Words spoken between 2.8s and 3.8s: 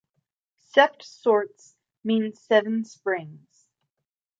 springs.